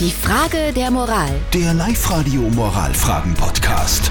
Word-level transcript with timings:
Die 0.00 0.10
Frage 0.10 0.72
der 0.74 0.90
Moral. 0.90 1.30
Der 1.52 1.72
Live-Radio 1.72 2.40
Moralfragen-Podcast. 2.40 4.10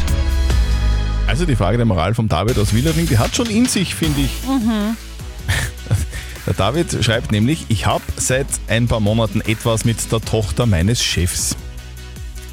Also 1.27 1.45
die 1.45 1.57
Frage 1.57 1.75
der 1.75 1.85
Moral 1.85 2.13
vom 2.13 2.29
David 2.29 2.57
aus 2.57 2.73
Willering, 2.73 3.05
die 3.05 3.17
hat 3.17 3.35
schon 3.35 3.47
in 3.47 3.65
sich, 3.65 3.93
finde 3.93 4.21
ich. 4.21 4.31
Der 6.47 6.53
David 6.53 7.03
schreibt 7.03 7.33
nämlich, 7.33 7.65
ich 7.67 7.85
habe 7.85 8.03
seit 8.15 8.47
ein 8.69 8.87
paar 8.87 9.01
Monaten 9.01 9.41
etwas 9.41 9.83
mit 9.83 10.09
der 10.09 10.21
Tochter 10.21 10.65
meines 10.65 11.03
Chefs. 11.03 11.57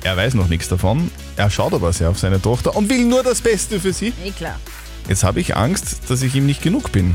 Er 0.03 0.17
weiß 0.17 0.35
noch 0.35 0.49
nichts 0.49 0.69
davon, 0.69 1.09
er 1.37 1.51
schaut 1.51 1.73
aber 1.73 1.93
sehr 1.93 2.11
auf 2.11 2.19
seine 2.19 2.43
Tochter 2.43 2.75
und 2.75 2.89
will 2.89 3.05
nur 3.05 3.23
das 3.23 3.41
Beste 3.43 3.79
für 3.79 3.93
sie. 3.93 4.13
Eh 4.25 4.33
klar. 4.33 4.59
Jetzt 5.09 5.23
habe 5.23 5.39
ich 5.39 5.57
Angst, 5.57 6.01
dass 6.09 6.23
ich 6.23 6.35
ihm 6.35 6.47
nicht 6.47 6.63
genug 6.63 6.91
bin. 6.91 7.15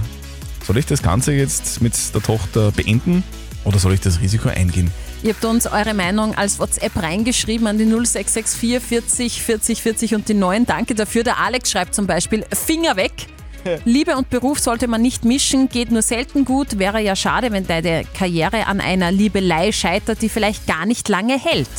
Soll 0.65 0.77
ich 0.77 0.85
das 0.85 1.01
Ganze 1.03 1.33
jetzt 1.33 1.81
mit 1.81 1.93
der 2.15 2.21
Tochter 2.23 2.71
beenden 2.71 3.23
oder 3.65 3.79
soll 3.79 3.93
ich 3.93 3.99
das 3.99 4.21
Risiko 4.21 4.47
eingehen? 4.47 4.89
Ihr 5.25 5.33
habt 5.33 5.43
uns 5.43 5.65
eure 5.65 5.95
Meinung 5.95 6.35
als 6.35 6.59
WhatsApp 6.59 7.01
reingeschrieben 7.01 7.65
an 7.65 7.79
die 7.79 7.85
0664 7.85 8.79
40 8.79 9.41
40 9.41 9.81
40 9.81 10.13
und 10.13 10.29
die 10.29 10.35
9. 10.35 10.67
Danke 10.67 10.93
dafür. 10.93 11.23
Der 11.23 11.39
Alex 11.39 11.71
schreibt 11.71 11.95
zum 11.95 12.05
Beispiel 12.05 12.45
Finger 12.53 12.95
weg. 12.95 13.11
Liebe 13.85 14.17
und 14.17 14.29
Beruf 14.29 14.59
sollte 14.59 14.87
man 14.87 15.01
nicht 15.01 15.25
mischen, 15.25 15.67
geht 15.67 15.89
nur 15.89 16.03
selten 16.03 16.45
gut. 16.45 16.77
Wäre 16.77 17.01
ja 17.01 17.15
schade, 17.15 17.51
wenn 17.51 17.65
deine 17.65 18.03
Karriere 18.15 18.67
an 18.67 18.79
einer 18.79 19.11
Liebelei 19.11 19.71
scheitert, 19.71 20.21
die 20.21 20.29
vielleicht 20.29 20.67
gar 20.67 20.85
nicht 20.85 21.09
lange 21.09 21.39
hält. 21.39 21.69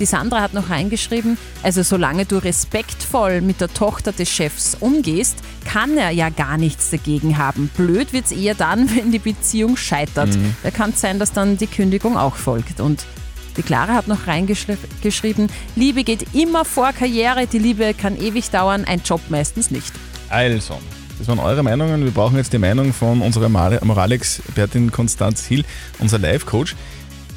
Die 0.00 0.04
Sandra 0.06 0.40
hat 0.40 0.54
noch 0.54 0.70
reingeschrieben, 0.70 1.36
also 1.62 1.82
solange 1.82 2.24
du 2.24 2.38
respektvoll 2.38 3.40
mit 3.40 3.60
der 3.60 3.72
Tochter 3.72 4.12
des 4.12 4.30
Chefs 4.30 4.76
umgehst, 4.78 5.36
kann 5.64 5.96
er 5.98 6.10
ja 6.10 6.28
gar 6.28 6.56
nichts 6.56 6.90
dagegen 6.90 7.36
haben. 7.36 7.68
Blöd 7.76 8.12
wird's 8.12 8.30
eher 8.30 8.54
dann, 8.54 8.88
wenn 8.96 9.10
die 9.10 9.18
Beziehung 9.18 9.76
scheitert. 9.76 10.30
Da 10.62 10.70
kann 10.70 10.90
es 10.90 11.00
sein, 11.00 11.18
dass 11.18 11.32
dann 11.32 11.56
die 11.58 11.66
Kündigung 11.66 12.16
auch 12.16 12.36
folgt. 12.36 12.80
Und 12.80 13.04
die 13.56 13.62
Clara 13.62 13.94
hat 13.94 14.06
noch 14.06 14.28
reingeschrieben, 14.28 15.48
Liebe 15.74 16.04
geht 16.04 16.32
immer 16.32 16.64
vor 16.64 16.92
Karriere, 16.92 17.48
die 17.48 17.58
Liebe 17.58 17.92
kann 17.92 18.16
ewig 18.16 18.50
dauern, 18.50 18.84
ein 18.84 19.02
Job 19.04 19.20
meistens 19.30 19.72
nicht. 19.72 19.92
Also, 20.28 20.78
das 21.18 21.26
waren 21.26 21.40
eure 21.40 21.64
Meinungen. 21.64 22.04
Wir 22.04 22.12
brauchen 22.12 22.36
jetzt 22.36 22.52
die 22.52 22.58
Meinung 22.58 22.92
von 22.92 23.20
unserer 23.20 23.48
Mor- 23.48 23.80
Moralexpertin 23.84 24.92
Konstanz 24.92 25.44
Hill, 25.46 25.64
unser 25.98 26.20
Live-Coach. 26.20 26.76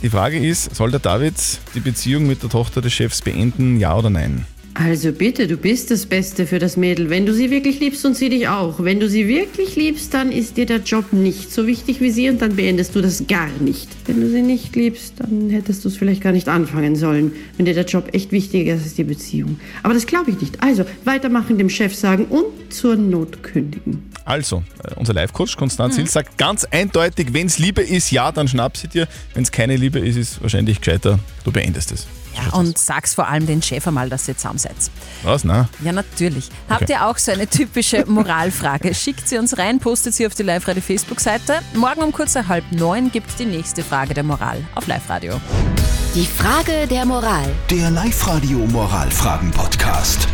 Die 0.01 0.09
Frage 0.09 0.39
ist, 0.39 0.75
soll 0.75 0.89
der 0.89 0.99
David 0.99 1.35
die 1.75 1.79
Beziehung 1.79 2.25
mit 2.25 2.41
der 2.41 2.49
Tochter 2.49 2.81
des 2.81 2.91
Chefs 2.91 3.21
beenden, 3.21 3.79
ja 3.79 3.95
oder 3.95 4.09
nein? 4.09 4.45
Also 4.73 5.11
bitte, 5.11 5.47
du 5.47 5.57
bist 5.57 5.91
das 5.91 6.07
Beste 6.07 6.47
für 6.47 6.57
das 6.57 6.75
Mädel. 6.75 7.11
Wenn 7.11 7.27
du 7.27 7.33
sie 7.35 7.51
wirklich 7.51 7.79
liebst 7.79 8.03
und 8.03 8.15
sie 8.15 8.29
dich 8.29 8.47
auch. 8.47 8.83
Wenn 8.83 8.99
du 8.99 9.07
sie 9.07 9.27
wirklich 9.27 9.75
liebst, 9.75 10.13
dann 10.15 10.31
ist 10.31 10.57
dir 10.57 10.65
der 10.65 10.79
Job 10.79 11.13
nicht 11.13 11.51
so 11.51 11.67
wichtig 11.67 12.01
wie 12.01 12.09
sie 12.09 12.29
und 12.29 12.41
dann 12.41 12.55
beendest 12.55 12.95
du 12.95 13.01
das 13.01 13.27
gar 13.27 13.49
nicht. 13.59 13.89
Wenn 14.07 14.21
du 14.21 14.29
sie 14.29 14.41
nicht 14.41 14.75
liebst, 14.75 15.15
dann 15.17 15.51
hättest 15.51 15.83
du 15.83 15.89
es 15.89 15.97
vielleicht 15.97 16.23
gar 16.23 16.31
nicht 16.31 16.47
anfangen 16.47 16.95
sollen. 16.95 17.33
Wenn 17.57 17.65
dir 17.67 17.75
der 17.75 17.85
Job 17.85 18.09
echt 18.13 18.31
wichtiger 18.31 18.73
ist 18.73 18.83
als 18.83 18.93
die 18.95 19.03
Beziehung. 19.03 19.59
Aber 19.83 19.93
das 19.93 20.07
glaube 20.07 20.31
ich 20.31 20.41
nicht. 20.41 20.63
Also 20.63 20.85
weitermachen, 21.03 21.59
dem 21.59 21.69
Chef 21.69 21.93
sagen 21.93 22.25
und 22.25 22.73
zur 22.73 22.95
Not 22.95 23.43
kündigen. 23.43 24.09
Also, 24.25 24.63
äh, 24.83 24.93
unser 24.95 25.13
Live-Coach 25.13 25.57
Konstanz 25.57 25.95
Hill 25.95 26.07
sagt 26.07 26.37
ganz 26.37 26.65
eindeutig, 26.65 27.33
wenn 27.33 27.47
es 27.47 27.57
Liebe 27.59 27.81
ist, 27.81 28.11
ja, 28.11 28.31
dann 28.31 28.47
schnapp 28.47 28.77
sie 28.77 28.87
dir. 28.87 29.07
Wenn 29.33 29.43
es 29.43 29.51
keine 29.51 29.75
Liebe 29.75 29.99
ist, 29.99 30.15
ist 30.15 30.41
wahrscheinlich 30.41 30.79
gescheiter, 30.79 31.19
du 31.43 31.51
beendest 31.51 31.91
es. 31.91 32.07
Ja, 32.35 32.57
und 32.57 32.77
sag's 32.77 33.13
vor 33.13 33.27
allem 33.27 33.45
den 33.45 33.61
Chef 33.61 33.85
einmal, 33.87 34.09
dass 34.09 34.27
ihr 34.27 34.37
zusammen 34.37 34.57
seid. 34.59 34.75
Was? 35.23 35.43
Na? 35.43 35.67
Ja, 35.83 35.91
natürlich. 35.91 36.49
Habt 36.69 36.89
ihr 36.89 37.05
auch 37.05 37.17
so 37.17 37.31
eine 37.31 37.47
typische 37.47 38.05
Moralfrage? 38.05 38.93
Schickt 38.93 39.27
sie 39.27 39.37
uns 39.37 39.57
rein, 39.57 39.79
postet 39.79 40.13
sie 40.13 40.25
auf 40.25 40.33
die 40.33 40.43
Live-Radio 40.43 40.81
Facebook-Seite. 40.81 41.59
Morgen 41.73 42.01
um 42.01 42.11
kurz 42.11 42.35
nach 42.35 42.47
halb 42.47 42.63
neun 42.71 43.11
gibt 43.11 43.37
die 43.39 43.45
nächste 43.45 43.83
Frage 43.83 44.13
der 44.13 44.23
Moral 44.23 44.63
auf 44.75 44.87
Live-Radio. 44.87 45.41
Die 46.15 46.25
Frage 46.25 46.87
der 46.87 47.05
Moral. 47.05 47.49
Der 47.69 47.89
Live-Radio 47.89 48.59
Moralfragen-Podcast. 48.59 50.27